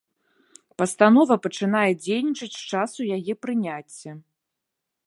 [0.81, 4.11] Пастанова пачынае дзейнічаць з часу яе прыняцця.